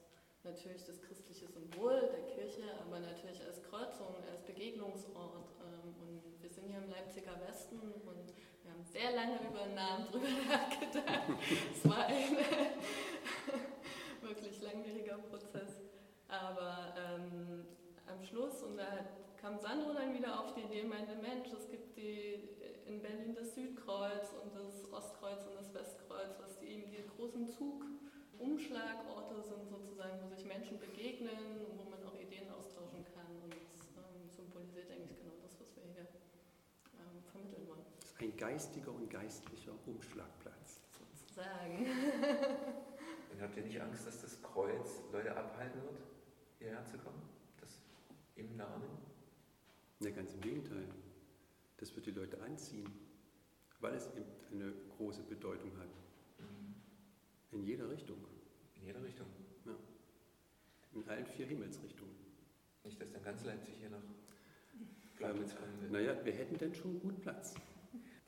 natürlich 0.43 0.83
das 0.85 1.01
christliche 1.01 1.47
Symbol 1.47 2.09
der 2.11 2.23
Kirche, 2.35 2.63
aber 2.85 2.99
natürlich 2.99 3.41
als 3.45 3.61
Kreuzung, 3.63 4.15
als 4.29 4.43
Begegnungsort. 4.43 5.53
Ähm, 5.61 5.95
und 6.01 6.41
wir 6.41 6.49
sind 6.49 6.67
hier 6.67 6.79
im 6.79 6.89
Leipziger 6.89 7.39
Westen 7.47 7.79
und 7.79 8.33
wir 8.63 8.71
haben 8.71 8.83
sehr 8.83 9.11
lange 9.11 9.39
über 9.47 9.63
den 9.65 9.75
Namen 9.75 10.07
drüber 10.11 10.27
nachgedacht. 10.49 11.29
Es 11.71 11.89
war 11.89 12.05
ein 12.05 12.37
wirklich 14.21 14.61
langwieriger 14.61 15.17
Prozess. 15.17 15.79
Aber 16.27 16.93
ähm, 16.97 17.65
am 18.07 18.23
Schluss, 18.23 18.63
und 18.63 18.77
da 18.77 19.05
kam 19.39 19.59
Sandro 19.59 19.93
dann 19.93 20.13
wieder 20.13 20.39
auf 20.39 20.53
die 20.53 20.61
Idee, 20.61 20.83
meinte, 20.83 21.15
Mensch, 21.15 21.49
es 21.51 21.69
gibt 21.69 21.95
die, 21.95 22.49
in 22.87 23.01
Berlin 23.01 23.33
das 23.35 23.55
Südkreuz 23.55 24.33
und 24.43 24.55
das 24.55 24.91
Ostkreuz 24.91 25.45
und 25.45 25.55
das 25.55 25.73
Westkreuz, 25.73 26.37
was 26.39 26.57
die 26.59 26.67
eben 26.67 26.91
die 26.91 27.05
großen 27.15 27.47
Zugumschlagorte 27.47 29.41
sind 29.41 29.67
sozusagen, 29.69 30.19
wo 30.23 30.27
sich 30.35 30.45
Menschen 30.45 30.79
begegnen 30.79 31.65
und 31.69 31.79
wo 31.79 31.89
man 31.89 32.03
auch 32.05 32.15
Ideen 32.19 32.49
austauschen 32.51 33.05
kann. 33.13 33.27
Und 33.43 33.53
das 33.53 33.87
ähm, 33.97 34.29
symbolisiert 34.29 34.91
eigentlich 34.91 35.17
genau 35.17 35.35
das, 35.41 35.59
was 35.59 35.75
wir 35.75 35.83
hier 35.93 36.07
ähm, 36.99 37.23
vermitteln 37.31 37.67
wollen, 37.67 37.83
Das 37.99 38.05
ist 38.11 38.19
ein 38.21 38.35
geistiger 38.37 38.91
und 38.91 39.09
geistlicher 39.09 39.73
Umschlagplatz. 39.85 40.81
sozusagen. 40.97 41.85
Und 43.31 43.41
habt 43.41 43.57
ihr 43.57 43.63
nicht 43.63 43.81
Angst, 43.81 44.05
dass 44.05 44.21
das 44.21 44.41
Kreuz 44.43 45.01
Leute 45.11 45.35
abhalten 45.35 45.81
wird, 45.81 45.97
hierher 46.59 46.85
zu 46.85 46.97
kommen? 46.99 47.21
Das 47.59 47.81
im 48.35 48.55
Namen? 48.55 48.87
Ne, 49.99 50.11
ganz 50.11 50.33
im 50.33 50.41
Gegenteil. 50.41 50.87
Das 51.77 51.95
wird 51.95 52.05
die 52.05 52.11
Leute 52.11 52.41
anziehen, 52.41 52.89
weil 53.79 53.93
es 53.95 54.07
eben 54.15 54.25
eine 54.51 54.73
große 54.97 55.23
Bedeutung 55.23 55.71
hat. 55.77 55.89
In 57.51 57.63
jeder 57.63 57.89
Richtung. 57.89 58.17
In 58.75 58.85
jeder 58.85 59.03
Richtung. 59.03 59.27
Ja. 59.65 59.75
In 60.93 61.07
allen 61.07 61.25
vier 61.25 61.45
Himmelsrichtungen. 61.45 62.15
Nicht, 62.83 62.99
dass 63.01 63.11
dann 63.11 63.23
ganz 63.23 63.43
Leipzig 63.45 63.75
hier 63.79 63.89
nach 63.89 64.03
Gleibnitz 65.17 65.55
kommen 65.55 65.81
wird. 65.81 65.91
Naja, 65.91 66.25
wir 66.25 66.33
hätten 66.33 66.57
denn 66.57 66.73
schon 66.73 66.99
gut 66.99 67.21
Platz. 67.21 67.55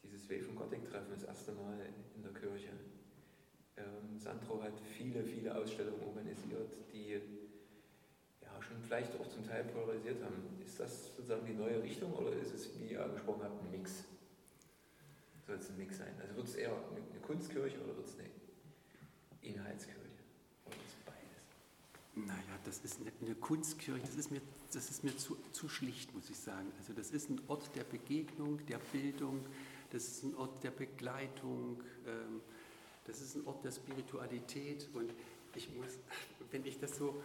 Dieses 0.04 0.30
Wave 0.30 0.44
von 0.44 0.56
Gotting-Treffen 0.56 1.10
das 1.10 1.24
erste 1.24 1.52
Mal 1.54 1.78
in 2.16 2.22
der 2.22 2.34
Kirche. 2.34 2.70
Ähm, 3.78 4.18
Sandro 4.18 4.62
hat 4.62 4.80
viele, 4.80 5.24
viele 5.24 5.56
Ausstellungen 5.56 6.02
organisiert, 6.04 6.72
die 6.94 7.20
schon 8.67 8.81
vielleicht 8.81 9.19
auch 9.19 9.29
zum 9.29 9.45
Teil 9.48 9.63
polarisiert 9.65 10.24
haben. 10.24 10.62
Ist 10.63 10.79
das 10.79 11.15
sozusagen 11.15 11.45
die 11.45 11.53
neue 11.53 11.81
Richtung 11.81 12.13
oder 12.13 12.31
ist 12.34 12.53
es, 12.53 12.69
wie 12.79 12.93
ihr 12.93 13.03
angesprochen 13.03 13.43
habt, 13.43 13.62
ein 13.62 13.72
Mix? 13.72 14.03
Soll 15.45 15.57
es 15.57 15.69
ein 15.69 15.77
Mix 15.77 15.98
sein? 15.98 16.13
Also 16.22 16.36
wird 16.36 16.48
es 16.48 16.55
eher 16.55 16.72
eine 16.72 17.19
Kunstkirche 17.22 17.79
oder 17.84 17.95
wird 17.95 18.07
es 18.07 18.17
eine 18.19 18.29
Inhaltskirche? 19.41 20.00
Oder 20.65 20.75
ist 20.75 21.05
beides? 21.05 22.27
Naja, 22.27 22.60
das 22.63 22.79
ist 22.79 23.00
eine, 23.00 23.36
Kunstkirche, 23.36 24.01
das 24.01 24.15
ist 24.15 24.31
mir, 24.31 24.41
das 24.72 24.89
ist 24.89 25.03
mir 25.03 25.15
zu, 25.17 25.38
zu 25.51 25.69
schlicht, 25.69 26.13
muss 26.13 26.29
ich 26.29 26.38
sagen. 26.38 26.72
Also 26.79 26.93
das 26.93 27.12
ist 27.12 27.29
ein 27.29 27.39
Ort 27.48 27.75
der 27.75 27.84
Begegnung, 27.84 28.65
der 28.65 28.79
Bildung, 28.91 29.45
das 29.91 30.07
ist 30.07 30.24
ein 30.24 30.36
Ort 30.36 30.63
der 30.63 30.72
Begleitung, 30.72 31.84
ähm, 32.07 32.41
das 33.05 33.22
ist 33.22 33.36
ein 33.36 33.45
Ort 33.45 33.63
der 33.63 33.72
Spiritualität 33.72 34.89
und 34.93 35.13
ich 35.55 35.69
muss, 35.75 36.00
wenn 36.51 36.65
ich 36.65 36.79
das 36.79 36.98
so, 36.98 37.22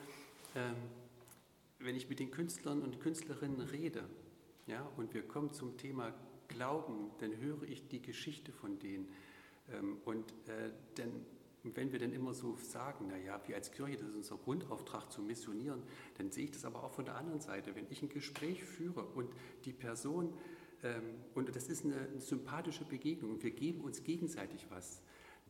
ähm, 0.54 0.76
wenn 1.80 1.96
ich 1.96 2.08
mit 2.08 2.20
den 2.20 2.30
Künstlern 2.30 2.82
und 2.82 3.00
Künstlerinnen 3.00 3.60
rede, 3.60 4.08
ja, 4.66 4.86
und 4.96 5.14
wir 5.14 5.22
kommen 5.26 5.52
zum 5.52 5.76
Thema 5.76 6.14
Glauben, 6.48 7.10
dann 7.18 7.36
höre 7.38 7.62
ich 7.62 7.88
die 7.88 8.02
Geschichte 8.02 8.52
von 8.52 8.78
denen. 8.78 9.08
Ähm, 9.72 9.98
und 10.04 10.30
äh, 10.48 10.70
dann, 10.96 11.24
wenn 11.62 11.92
wir 11.92 11.98
dann 11.98 12.12
immer 12.12 12.34
so 12.34 12.56
sagen, 12.56 13.08
naja, 13.08 13.40
wir 13.46 13.56
als 13.56 13.72
Kirche, 13.72 13.96
das 13.96 14.08
ist 14.08 14.14
unser 14.14 14.36
Grundauftrag 14.36 15.10
zu 15.10 15.22
missionieren, 15.22 15.82
dann 16.18 16.30
sehe 16.30 16.44
ich 16.44 16.50
das 16.50 16.64
aber 16.64 16.84
auch 16.84 16.92
von 16.92 17.04
der 17.04 17.16
anderen 17.16 17.40
Seite. 17.40 17.74
Wenn 17.74 17.86
ich 17.90 18.02
ein 18.02 18.08
Gespräch 18.08 18.62
führe 18.64 19.04
und 19.04 19.30
die 19.64 19.72
Person, 19.72 20.34
ähm, 20.82 21.02
und 21.34 21.54
das 21.54 21.68
ist 21.68 21.84
eine, 21.84 22.20
sympathische 22.20 22.84
Begegnung, 22.84 23.42
wir 23.42 23.50
geben 23.50 23.82
uns 23.82 24.02
gegenseitig 24.02 24.66
was, 24.70 25.02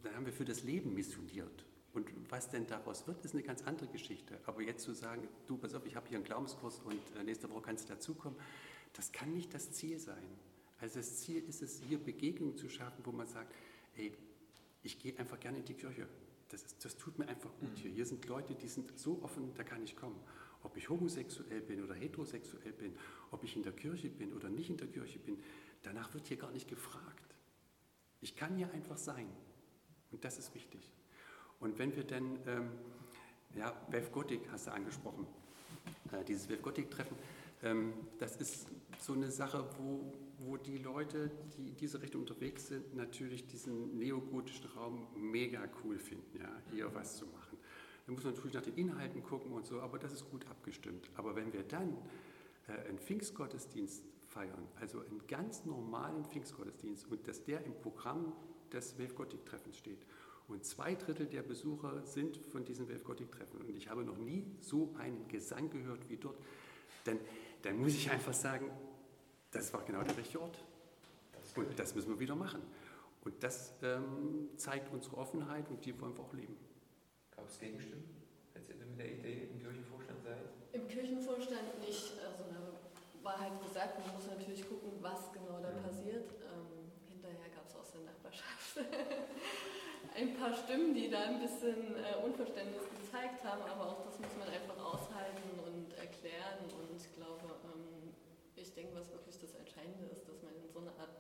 dann 0.03 0.15
haben 0.15 0.27
wir 0.27 0.33
für 0.33 0.45
das 0.45 0.63
Leben 0.63 0.95
missioniert. 0.95 1.65
Und 1.93 2.09
was 2.31 2.49
denn 2.49 2.67
daraus 2.67 3.07
wird, 3.07 3.25
ist 3.25 3.35
eine 3.35 3.43
ganz 3.43 3.63
andere 3.63 3.89
Geschichte. 3.89 4.39
Aber 4.47 4.63
jetzt 4.63 4.85
zu 4.85 4.93
sagen, 4.93 5.27
du, 5.47 5.57
pass 5.57 5.75
auf, 5.75 5.85
ich 5.87 5.97
habe 5.97 6.09
hier 6.09 6.19
einen 6.19 6.25
Glaubenskurs 6.25 6.81
und 6.81 7.01
äh, 7.17 7.25
nächste 7.25 7.51
Woche 7.51 7.63
kannst 7.63 7.89
du 7.89 7.95
dazukommen, 7.95 8.39
das 8.93 9.11
kann 9.13 9.33
nicht 9.33 9.53
das 9.55 9.73
Ziel 9.73 9.99
sein. 9.99 10.23
Also 10.81 10.99
das 10.99 11.19
Ziel 11.19 11.43
ist 11.49 11.63
es, 11.63 11.81
hier 11.89 11.99
Begegnungen 11.99 12.57
zu 12.57 12.69
schaffen, 12.69 13.05
wo 13.05 13.13
man 13.13 13.27
sagt, 13.27 13.53
hey, 13.93 14.17
ich 14.83 14.99
gehe 14.99 15.19
einfach 15.19 15.39
gerne 15.39 15.59
in 15.59 15.65
die 15.65 15.75
Kirche. 15.75 16.09
Das, 16.49 16.63
ist, 16.63 16.85
das 16.85 16.97
tut 16.97 17.19
mir 17.19 17.29
einfach 17.29 17.51
gut 17.61 17.77
hier. 17.77 17.91
Hier 17.91 18.07
sind 18.07 18.27
Leute, 18.27 18.55
die 18.55 18.69
sind 18.69 18.99
so 18.99 19.23
offen, 19.23 19.53
da 19.55 19.63
kann 19.63 19.83
ich 19.83 19.97
kommen. 19.97 20.19
Ob 20.63 20.77
ich 20.77 20.89
homosexuell 20.89 21.61
bin 21.61 21.83
oder 21.83 21.95
heterosexuell 21.95 22.73
bin, 22.73 22.97
ob 23.31 23.45
ich 23.45 23.57
in 23.57 23.63
der 23.63 23.73
Kirche 23.73 24.09
bin 24.11 24.33
oder 24.33 24.49
nicht 24.49 24.71
in 24.71 24.77
der 24.77 24.89
Kirche 24.89 25.19
bin, 25.19 25.39
danach 25.83 26.13
wird 26.15 26.27
hier 26.27 26.37
gar 26.37 26.51
nicht 26.51 26.69
gefragt. 26.69 27.35
Ich 28.21 28.37
kann 28.37 28.57
hier 28.57 28.71
einfach 28.73 28.99
sein. 28.99 29.29
Und 30.11 30.25
das 30.25 30.39
ist 30.39 30.55
wichtig. 30.55 30.91
Und 31.61 31.79
wenn 31.79 31.95
wir 31.95 32.05
dann, 32.05 32.39
ähm, 32.47 32.71
ja, 33.55 33.71
Bev 33.91 34.11
Gothic 34.11 34.41
hast 34.51 34.67
du 34.67 34.73
angesprochen, 34.73 35.27
äh, 36.13 36.25
dieses 36.25 36.47
Bev 36.47 36.63
Gothic-Treffen, 36.63 37.17
ähm, 37.63 37.93
das 38.19 38.37
ist 38.37 38.67
so 38.99 39.13
eine 39.13 39.31
Sache, 39.31 39.69
wo, 39.79 40.13
wo 40.39 40.57
die 40.57 40.79
Leute, 40.79 41.31
die 41.57 41.69
in 41.69 41.77
diese 41.77 42.01
Richtung 42.01 42.23
unterwegs 42.23 42.69
sind, 42.69 42.97
natürlich 42.97 43.47
diesen 43.47 43.99
neogotischen 43.99 44.71
Raum 44.71 45.07
mega 45.15 45.69
cool 45.85 45.99
finden, 45.99 46.39
ja, 46.39 46.51
hier 46.73 46.95
was 46.95 47.19
zu 47.19 47.27
machen. 47.27 47.59
Da 48.07 48.13
muss 48.13 48.25
man 48.25 48.33
natürlich 48.33 48.55
nach 48.55 48.63
den 48.63 48.77
Inhalten 48.77 49.23
gucken 49.23 49.53
und 49.53 49.67
so, 49.67 49.81
aber 49.81 49.99
das 49.99 50.13
ist 50.13 50.31
gut 50.31 50.47
abgestimmt. 50.49 51.11
Aber 51.15 51.37
wenn 51.37 51.53
wir 51.53 51.63
dann 51.63 51.97
äh, 52.69 52.89
einen 52.89 52.99
Pfingstgottesdienst 52.99 54.03
feiern, 54.29 54.67
also 54.81 55.01
einen 55.01 55.27
ganz 55.27 55.67
normalen 55.67 56.25
Pfingstgottesdienst 56.25 57.07
und 57.11 57.29
dass 57.29 57.45
der 57.45 57.63
im 57.67 57.75
Programm 57.75 58.33
des 58.73 58.99
Wave 58.99 59.13
Gothic 59.15 59.45
Treffens 59.45 59.77
steht 59.77 60.07
und 60.51 60.65
zwei 60.65 60.95
Drittel 60.95 61.27
der 61.27 61.43
Besucher 61.43 62.03
sind 62.05 62.37
von 62.49 62.65
diesen 62.65 62.89
Wave 62.89 63.03
Gothic 63.05 63.31
Treffen 63.33 63.61
und 63.61 63.71
ich 63.71 63.89
habe 63.89 64.05
noch 64.05 64.19
nie 64.19 64.45
so 64.61 64.95
einen 64.99 65.27
Gesang 65.29 65.71
gehört 65.71 66.09
wie 66.11 66.17
dort, 66.17 66.37
dann, 67.05 67.19
dann 67.63 67.79
muss 67.79 67.95
ich 67.95 68.11
einfach 68.11 68.35
sagen, 68.35 68.71
das 69.53 69.73
war 69.73 69.83
genau 69.85 70.03
der 70.03 70.17
richtige 70.17 70.41
Ort. 70.43 70.59
Und 71.57 71.79
das 71.79 71.95
müssen 71.95 72.11
wir 72.11 72.21
wieder 72.21 72.37
machen. 72.37 72.63
Und 73.25 73.43
das 73.43 73.75
ähm, 73.83 74.49
zeigt 74.57 74.93
unsere 74.93 75.17
Offenheit 75.17 75.69
und 75.69 75.85
die 75.85 75.99
wollen 76.01 76.17
wir 76.17 76.23
auch 76.25 76.33
leben. 76.33 76.57
Gab 77.35 77.49
es 77.49 77.59
Gegenstimmen, 77.59 78.05
als 78.55 78.69
ihr 78.69 78.77
mit 78.77 78.99
der 78.99 79.13
Idee 79.13 79.49
im 79.53 79.59
Kirchenvorstand 79.61 80.23
seid? 80.23 80.39
Im 80.73 80.87
Kirchenvorstand 80.89 81.79
nicht. 81.81 82.13
Also 82.25 82.45
da 82.51 83.25
war 83.25 83.39
halt 83.41 83.61
gesagt, 83.63 83.99
man 84.05 84.15
muss 84.15 84.27
natürlich 84.29 84.67
gucken, 84.69 84.91
was 85.01 85.33
genau 85.33 85.61
da 85.61 85.71
Mhm. 85.73 85.83
passiert. 85.83 86.31
Ähm, 86.33 86.91
hinterher 87.09 87.49
gab 87.55 87.67
es 87.69 87.75
aus 87.77 87.91
der 87.93 88.03
Nachbarschaft 88.03 88.77
ein 90.21 90.37
paar 90.37 90.53
Stimmen, 90.53 90.93
die 90.93 91.09
da 91.09 91.33
ein 91.33 91.41
bisschen 91.41 91.97
äh, 91.97 92.21
Unverständnis 92.23 92.85
gezeigt 92.93 93.43
haben, 93.43 93.63
aber 93.65 93.89
auch 93.89 94.05
das 94.05 94.21
muss 94.21 94.37
man 94.37 94.49
einfach 94.53 94.77
aushalten 94.77 95.49
und 95.65 95.97
erklären. 95.97 96.69
Und 96.77 96.93
ich 96.93 97.09
glaube, 97.17 97.57
ähm, 97.65 98.13
ich 98.55 98.73
denke, 98.75 98.95
was 99.01 99.11
wirklich 99.11 99.41
das 99.41 99.55
Entscheidende 99.55 100.05
ist, 100.13 100.29
dass 100.29 100.43
man 100.43 100.53
in 100.61 100.69
so 100.69 100.81
eine 100.81 100.93
Art 101.01 101.17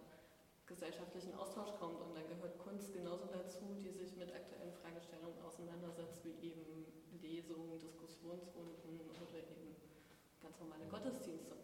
gesellschaftlichen 0.67 1.35
Austausch 1.35 1.73
kommt 1.81 2.01
und 2.01 2.15
dann 2.15 2.29
gehört 2.29 2.59
Kunst 2.59 2.93
genauso 2.93 3.27
dazu, 3.33 3.75
die 3.81 3.91
sich 3.91 4.15
mit 4.17 4.33
aktuellen 4.33 4.73
Fragestellungen 4.85 5.41
auseinandersetzt, 5.43 6.21
wie 6.23 6.37
eben 6.53 6.85
Lesungen, 7.23 7.81
Diskussionsrunden 7.81 9.01
oder 9.17 9.41
eben 9.41 9.75
ganz 10.43 10.61
normale 10.61 10.85
Gottesdienste. 10.87 11.57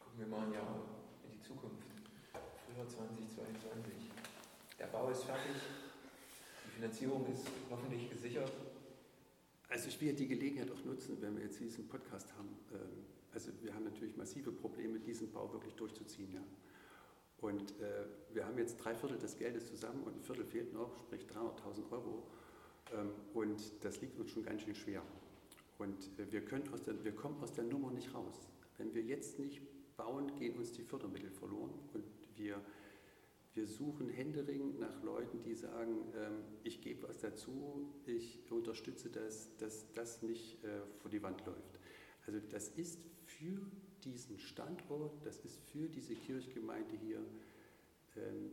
Gucken 0.00 0.18
wir 0.18 0.26
mal 0.26 0.46
ein 0.46 0.52
Jahr 0.52 0.80
in 1.22 1.32
die 1.32 1.40
Zukunft. 1.40 1.84
Frühjahr 2.66 2.88
2022. 2.88 4.10
Der 4.78 4.86
Bau 4.86 5.08
ist 5.10 5.24
fertig, 5.24 5.56
Finanzierung 6.78 7.26
ist 7.26 7.44
hoffentlich 7.70 8.08
gesichert. 8.08 8.52
Also 9.68 9.88
ich 9.88 10.00
will 10.00 10.12
die 10.12 10.28
Gelegenheit 10.28 10.70
auch 10.70 10.84
nutzen, 10.84 11.20
wenn 11.20 11.36
wir 11.36 11.42
jetzt 11.42 11.58
diesen 11.58 11.88
Podcast 11.88 12.32
haben. 12.38 12.50
Ähm, 12.72 13.04
Also 13.34 13.50
wir 13.60 13.74
haben 13.74 13.82
natürlich 13.84 14.16
massive 14.16 14.52
Probleme, 14.52 15.00
diesen 15.00 15.32
Bau 15.32 15.52
wirklich 15.52 15.74
durchzuziehen. 15.74 16.32
Ja. 16.32 16.40
Und 17.40 17.72
äh, 17.80 18.06
wir 18.32 18.46
haben 18.46 18.56
jetzt 18.58 18.76
drei 18.76 18.94
Viertel 18.94 19.18
des 19.18 19.36
Geldes 19.36 19.66
zusammen 19.66 20.04
und 20.04 20.14
ein 20.18 20.22
Viertel 20.22 20.44
fehlt 20.44 20.72
noch, 20.72 20.94
sprich 21.00 21.22
300.000 21.22 21.90
Euro. 21.90 22.22
Ähm, 22.94 23.10
Und 23.34 23.60
das 23.82 24.00
liegt 24.00 24.16
uns 24.20 24.30
schon 24.30 24.44
ganz 24.44 24.62
schön 24.62 24.76
schwer. 24.76 25.02
Und 25.78 25.98
äh, 26.20 26.30
wir, 26.30 26.44
können 26.44 26.72
aus 26.72 26.84
der, 26.84 27.02
wir 27.02 27.12
kommen 27.12 27.42
aus 27.42 27.52
der 27.52 27.64
Nummer 27.64 27.90
nicht 27.90 28.14
raus. 28.14 28.38
Wenn 28.76 28.94
wir 28.94 29.02
jetzt 29.02 29.40
nicht 29.40 29.60
bauen, 29.96 30.32
gehen 30.36 30.56
uns 30.56 30.70
die 30.70 30.84
Fördermittel 30.84 31.30
verloren. 31.30 31.74
Und 31.92 32.04
wir, 32.36 32.60
wir 33.54 33.66
suchen 33.66 34.08
händeringend 34.08 34.78
nach 34.78 34.97
die 35.48 35.54
sagen, 35.54 35.96
ähm, 36.14 36.44
ich 36.62 36.80
gebe 36.80 37.08
was 37.08 37.18
dazu, 37.18 37.88
ich 38.06 38.40
unterstütze 38.50 39.08
das, 39.10 39.56
dass 39.56 39.90
das 39.94 40.22
nicht 40.22 40.62
äh, 40.64 40.80
vor 40.98 41.10
die 41.10 41.22
Wand 41.22 41.44
läuft. 41.46 41.80
Also 42.26 42.40
das 42.50 42.68
ist 42.68 43.00
für 43.24 43.60
diesen 44.04 44.38
Standort, 44.38 45.24
das 45.24 45.38
ist 45.38 45.60
für 45.72 45.88
diese 45.88 46.14
Kirchgemeinde 46.14 46.96
hier 46.96 47.24
ähm, 48.16 48.50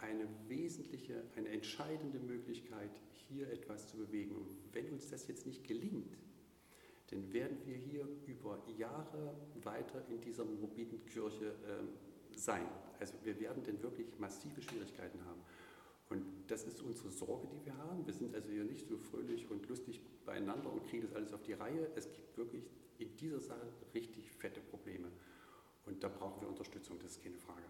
eine 0.00 0.28
wesentliche, 0.48 1.22
eine 1.36 1.48
entscheidende 1.48 2.18
Möglichkeit, 2.18 2.90
hier 3.28 3.50
etwas 3.50 3.88
zu 3.88 3.96
bewegen. 3.96 4.34
Und 4.34 4.48
wenn 4.72 4.90
uns 4.90 5.08
das 5.08 5.26
jetzt 5.28 5.46
nicht 5.46 5.66
gelingt, 5.66 6.16
dann 7.08 7.32
werden 7.32 7.58
wir 7.64 7.76
hier 7.76 8.06
über 8.26 8.62
Jahre 8.76 9.34
weiter 9.62 10.04
in 10.08 10.20
dieser 10.20 10.44
morbiden 10.44 11.04
Kirche 11.06 11.54
ähm, 11.66 11.88
sein. 12.36 12.68
Also 12.98 13.14
wir 13.24 13.38
werden 13.40 13.62
dann 13.64 13.82
wirklich 13.82 14.06
massive 14.18 14.62
Schwierigkeiten 14.62 15.24
haben. 15.24 15.40
Und 16.10 16.24
das 16.48 16.64
ist 16.64 16.82
unsere 16.82 17.08
Sorge, 17.10 17.46
die 17.46 17.64
wir 17.64 17.76
haben. 17.78 18.04
Wir 18.04 18.12
sind 18.12 18.34
also 18.34 18.50
hier 18.50 18.64
nicht 18.64 18.88
so 18.88 18.98
fröhlich 18.98 19.48
und 19.48 19.66
lustig 19.68 20.00
beieinander 20.26 20.72
und 20.72 20.84
kriegen 20.84 21.02
das 21.02 21.14
alles 21.14 21.32
auf 21.32 21.42
die 21.42 21.52
Reihe. 21.52 21.88
Es 21.94 22.10
gibt 22.12 22.36
wirklich 22.36 22.68
in 22.98 23.16
dieser 23.16 23.40
Sache 23.40 23.66
richtig 23.94 24.30
fette 24.32 24.60
Probleme. 24.60 25.08
Und 25.86 26.02
da 26.02 26.08
brauchen 26.08 26.42
wir 26.42 26.48
Unterstützung, 26.48 26.98
das 27.00 27.12
ist 27.12 27.22
keine 27.22 27.38
Frage. 27.38 27.62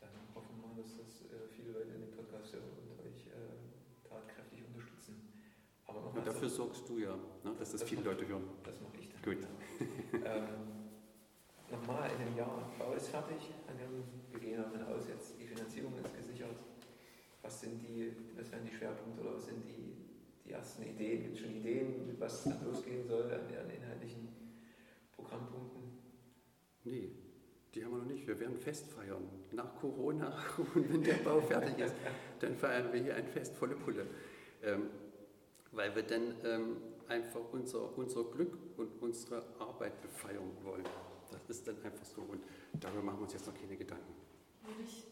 Dann 0.00 0.10
hoffen 0.34 0.48
wir 0.60 0.68
mal, 0.68 0.76
dass 0.82 0.96
das 0.96 1.22
äh, 1.30 1.46
viele 1.54 1.72
Leute 1.72 1.90
in 1.92 2.00
dem 2.00 2.10
Podcast 2.10 2.54
hören 2.54 2.64
und 2.64 3.06
euch 3.06 3.26
äh, 3.26 4.08
tatkräftig 4.08 4.64
unterstützen. 4.66 5.20
Aber 5.86 6.00
nochmal 6.00 6.20
Und 6.20 6.26
dafür 6.26 6.48
sorgst 6.48 6.88
du 6.88 6.98
ja, 6.98 7.14
ne, 7.14 7.54
dass 7.58 7.72
das 7.72 7.82
Das 7.82 7.88
viele 7.88 8.02
Leute 8.02 8.26
hören. 8.26 8.44
Das 8.64 8.80
mache 8.80 8.96
ich 8.98 9.08
dann. 9.10 9.22
Gut. 9.22 9.46
ähm, 10.24 10.80
Nochmal, 11.70 12.10
in 12.10 12.26
einem 12.26 12.36
Jahr, 12.36 12.72
Bau 12.78 12.94
ist 12.94 13.08
fertig. 13.08 13.52
Wir 14.32 14.40
gehen 14.40 14.56
davon 14.56 14.82
aus, 14.82 15.06
jetzt 15.06 15.38
die 15.38 15.46
Finanzierung 15.46 15.94
ist 15.98 16.12
gesichert. 16.16 16.29
Was 17.42 17.60
sind 17.60 17.80
die, 17.82 18.12
was 18.36 18.50
wären 18.52 18.64
die 18.64 18.74
Schwerpunkte 18.74 19.22
oder 19.22 19.34
was 19.34 19.46
sind 19.46 19.64
die, 19.66 19.94
die 20.44 20.52
ersten 20.52 20.82
Ideen? 20.82 21.22
Gibt 21.22 21.34
es 21.34 21.40
schon 21.40 21.56
Ideen, 21.56 22.06
mit 22.06 22.20
was 22.20 22.44
dann 22.44 22.64
losgehen 22.64 23.06
soll 23.06 23.24
an, 23.24 23.40
an 23.40 23.70
inhaltlichen 23.70 24.28
Programmpunkten? 25.12 25.80
Nee, 26.84 27.10
Die 27.74 27.84
haben 27.84 27.92
wir 27.92 27.98
noch 27.98 28.06
nicht. 28.06 28.26
Wir 28.26 28.38
werden 28.40 28.56
Fest 28.56 28.88
feiern. 28.88 29.22
Nach 29.52 29.74
Corona 29.76 30.36
und 30.74 30.92
wenn 30.92 31.02
der 31.02 31.14
Bau 31.14 31.40
fertig 31.40 31.78
ist, 31.78 31.94
dann 32.40 32.54
feiern 32.56 32.92
wir 32.92 33.00
hier 33.00 33.14
ein 33.14 33.26
Fest 33.26 33.54
volle 33.56 33.76
Pulle. 33.76 34.06
Ähm, 34.62 34.88
weil 35.72 35.94
wir 35.94 36.02
dann 36.02 36.34
ähm, 36.44 36.76
einfach 37.08 37.40
unser, 37.52 37.96
unser 37.96 38.24
Glück 38.24 38.58
und 38.76 38.90
unsere 39.00 39.44
Arbeit 39.58 40.00
befeiern 40.02 40.50
wollen. 40.62 40.84
Das 41.30 41.48
ist 41.48 41.66
dann 41.66 41.80
einfach 41.84 42.04
so. 42.04 42.22
Und 42.22 42.42
darüber 42.80 43.02
machen 43.02 43.18
wir 43.18 43.22
uns 43.24 43.32
jetzt 43.34 43.46
noch 43.46 43.54
keine 43.54 43.76
Gedanken. 43.76 44.14
Würde 44.64 44.82
ich 44.82 45.06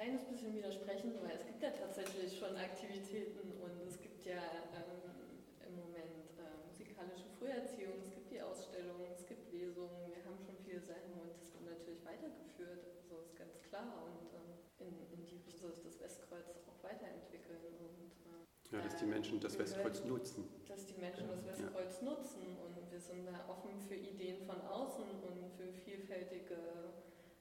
kleines 0.00 0.24
bisschen 0.24 0.56
widersprechen, 0.56 1.12
weil 1.20 1.36
es 1.36 1.44
gibt 1.44 1.60
ja 1.62 1.68
tatsächlich 1.76 2.32
schon 2.32 2.56
Aktivitäten 2.56 3.52
und 3.60 3.84
es 3.84 4.00
gibt 4.00 4.24
ja 4.24 4.40
ähm, 4.72 5.44
im 5.60 5.76
Moment 5.76 6.32
äh, 6.40 6.56
musikalische 6.64 7.28
Früherziehung, 7.36 8.00
es 8.00 8.08
gibt 8.08 8.32
die 8.32 8.40
Ausstellungen, 8.40 9.12
es 9.12 9.26
gibt 9.26 9.52
Lesungen, 9.52 10.08
wir 10.08 10.24
haben 10.24 10.40
schon 10.40 10.56
viele 10.64 10.80
Sachen 10.80 11.20
und 11.20 11.36
das 11.36 11.52
wird 11.52 11.68
natürlich 11.68 12.00
weitergeführt, 12.00 12.80
so 13.04 13.20
ist 13.20 13.36
ganz 13.36 13.60
klar. 13.60 14.08
Und 14.08 14.32
ähm, 14.32 14.88
in, 14.88 14.88
in 15.12 15.20
die 15.20 15.36
Richtung 15.36 15.52
soll 15.60 15.76
sich 15.76 15.84
das 15.84 16.00
Westkreuz 16.00 16.48
auch 16.64 16.80
weiterentwickeln. 16.80 17.60
Und, 17.84 18.08
äh, 18.24 18.72
ja, 18.72 18.80
dass 18.80 18.96
die 18.96 19.04
Menschen 19.04 19.38
das 19.38 19.58
Westkreuz 19.58 20.02
nutzen. 20.08 20.48
Dass 20.64 20.86
die 20.86 20.96
Menschen 20.96 21.28
das 21.28 21.44
Westkreuz 21.44 22.00
ja. 22.00 22.08
nutzen 22.08 22.56
und 22.64 22.90
wir 22.90 23.00
sind 23.00 23.28
da 23.28 23.44
offen 23.52 23.76
für 23.84 23.96
Ideen 24.00 24.40
von 24.48 24.64
außen 24.64 25.04
und 25.04 25.44
für 25.60 25.68
vielfältige 25.84 26.56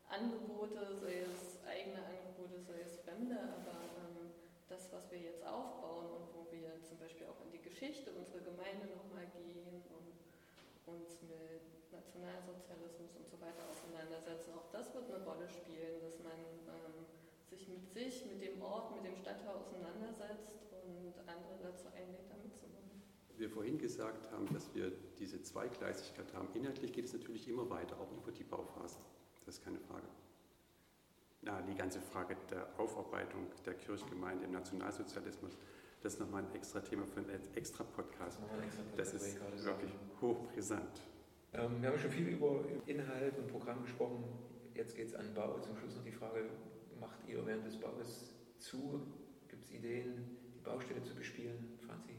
Angebote, 0.09 0.97
sei 0.97 1.21
es 1.21 1.61
eigene 1.69 2.01
Angebote, 2.01 2.57
sei 2.65 2.81
es 2.81 2.97
fremde, 3.05 3.37
aber 3.37 3.77
ähm, 4.01 4.33
das, 4.67 4.91
was 4.91 5.05
wir 5.11 5.19
jetzt 5.21 5.45
aufbauen 5.45 6.09
und 6.09 6.25
wo 6.33 6.49
wir 6.49 6.81
zum 6.81 6.97
Beispiel 6.97 7.27
auch 7.29 7.37
in 7.45 7.51
die 7.53 7.61
Geschichte 7.61 8.09
unserer 8.17 8.41
Gemeinde 8.41 8.89
nochmal 8.89 9.29
gehen 9.37 9.85
und 9.93 10.17
uns 10.89 11.21
mit 11.21 11.61
Nationalsozialismus 11.93 13.13
und 13.21 13.27
so 13.29 13.37
weiter 13.37 13.61
auseinandersetzen, 13.69 14.57
auch 14.57 14.65
das 14.73 14.89
wird 14.97 15.13
eine 15.13 15.21
Rolle 15.21 15.45
spielen, 15.45 16.01
dass 16.01 16.17
man 16.25 16.41
ähm, 16.73 17.05
sich 17.45 17.69
mit 17.69 17.85
sich, 17.93 18.25
mit 18.25 18.41
dem 18.41 18.61
Ort, 18.65 18.97
mit 18.97 19.05
dem 19.05 19.15
Stadtteil 19.15 19.61
auseinandersetzt 19.61 20.57
und 20.73 21.13
andere 21.29 21.53
dazu 21.61 21.85
einlädt, 21.93 22.25
da 22.25 22.37
mitzumachen. 22.41 22.97
Wir 23.37 23.49
vorhin 23.49 23.77
gesagt 23.77 24.25
haben, 24.31 24.49
dass 24.53 24.73
wir 24.73 24.91
diese 25.19 25.41
Zweigleisigkeit 25.41 26.33
haben. 26.33 26.49
Inhaltlich 26.55 26.93
geht 26.93 27.05
es 27.05 27.13
natürlich 27.13 27.47
immer 27.47 27.69
weiter, 27.69 27.93
auch 28.01 28.11
über 28.11 28.31
die 28.31 28.43
Bauphase. 28.43 28.97
Das 29.49 29.57
ist 29.57 29.65
keine 29.65 29.79
Frage. 29.79 30.05
Ja, 31.41 31.59
die 31.63 31.73
ganze 31.73 31.99
Frage 31.99 32.37
der 32.51 32.67
Aufarbeitung 32.77 33.47
der 33.65 33.73
Kirchgemeinde 33.73 34.45
im 34.45 34.51
Nationalsozialismus, 34.51 35.57
das 36.03 36.13
ist 36.13 36.19
nochmal 36.19 36.43
ein 36.43 36.53
extra 36.53 36.81
Thema 36.81 37.03
für 37.07 37.21
einen 37.21 37.31
extra 37.55 37.83
Podcast. 37.83 38.37
Das, 38.95 39.11
ist 39.15 39.39
wirklich 39.65 39.91
hochbrisant. 40.21 41.01
Ähm, 41.53 41.81
wir 41.81 41.89
haben 41.89 41.97
schon 41.97 42.11
viel 42.11 42.27
über 42.27 42.63
Inhalt 42.85 43.39
und 43.39 43.47
Programm 43.47 43.81
gesprochen. 43.81 44.23
Jetzt 44.75 44.95
geht 44.95 45.07
es 45.07 45.15
an 45.15 45.33
Bau. 45.33 45.59
Zum 45.61 45.75
Schluss 45.77 45.95
noch 45.95 46.03
die 46.03 46.11
Frage, 46.11 46.47
macht 46.99 47.27
ihr 47.27 47.43
während 47.43 47.65
des 47.65 47.79
Baus 47.79 48.35
zu? 48.59 49.01
Gibt 49.47 49.65
es 49.65 49.71
Ideen, 49.71 50.37
die 50.53 50.59
Baustelle 50.59 51.01
zu 51.01 51.15
bespielen? 51.15 51.79
Franzi? 51.87 52.13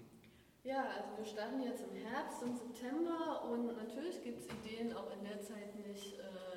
Ja, 0.65 0.83
also 0.83 1.17
wir 1.17 1.25
starten 1.25 1.63
jetzt 1.63 1.85
im 1.85 1.95
Herbst, 1.95 2.43
im 2.43 2.57
September 2.57 3.45
und 3.49 3.67
natürlich 3.67 4.21
gibt 4.21 4.41
es 4.41 4.47
Ideen, 4.47 4.93
auch 4.93 5.13
in 5.17 5.23
der 5.23 5.41
Zeit 5.41 5.77
nicht 5.87 6.19
äh, 6.19 6.50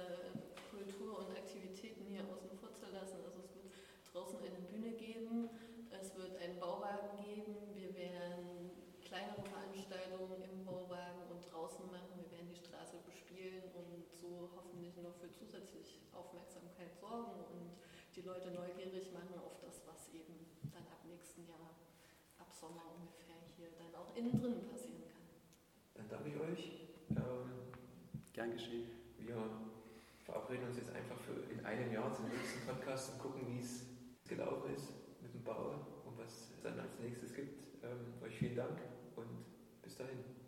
draußen 4.14 4.40
eine 4.40 4.62
Bühne 4.70 4.92
geben, 4.94 5.50
es 5.90 6.16
wird 6.16 6.38
einen 6.38 6.60
Bauwagen 6.60 7.18
geben, 7.18 7.56
wir 7.74 7.96
werden 7.96 8.70
kleinere 9.02 9.42
Veranstaltungen 9.42 10.42
im 10.42 10.64
Bauwagen 10.66 11.26
und 11.30 11.42
draußen 11.52 11.86
machen, 11.90 12.14
wir 12.18 12.30
werden 12.32 12.50
die 12.50 12.56
Straße 12.56 12.98
bespielen 13.06 13.64
und 13.74 14.06
so 14.14 14.50
hoffentlich 14.56 14.98
noch 14.98 15.16
für 15.16 15.32
zusätzlich 15.32 16.02
Aufmerksamkeit 16.14 16.94
sorgen 16.96 17.42
und 17.50 17.74
die 18.16 18.22
Leute 18.22 18.52
neugierig 18.52 19.12
machen 19.14 19.34
auf 19.42 19.58
das, 19.62 19.82
was 19.88 20.14
eben 20.14 20.46
dann 20.72 20.86
ab 20.94 21.02
nächsten 21.06 21.48
Jahr, 21.48 21.74
ab 22.38 22.54
Sommer 22.54 22.86
ungefähr 22.94 23.38
hier 23.58 23.70
dann 23.78 23.94
auch 23.96 24.16
innen 24.16 24.38
drin 24.40 24.70
passieren 24.70 25.10
kann. 25.10 25.26
Dann 25.96 26.10
danke 26.10 26.30
ich 26.30 26.38
euch. 26.38 26.64
Ähm, 27.10 27.74
Gern 28.34 28.52
geschehen. 28.52 28.90
Wir 29.20 29.36
verabreden 30.54 30.68
uns 30.68 30.78
jetzt 30.78 30.96
einfach 30.96 31.18
für 31.18 31.52
in 31.52 31.66
einem 31.66 31.92
Jahr 31.92 32.14
zum 32.14 32.30
nächsten 32.30 32.66
Podcast 32.68 33.14
und 33.14 33.20
gucken, 33.20 33.42
wie 33.48 33.60
es 33.60 33.86
gelaufen 34.28 34.74
ist 34.76 34.94
mit 35.22 35.34
dem 35.34 35.44
Bau 35.44 36.04
und 36.06 36.18
was 36.18 36.52
es 36.52 36.62
dann 36.62 36.80
als 36.80 37.00
nächstes 37.00 37.34
gibt. 37.34 37.66
Ähm, 37.84 38.22
euch 38.24 38.38
vielen 38.38 38.56
Dank 38.56 38.80
und 39.16 39.46
bis 39.82 39.98
dahin. 39.98 40.43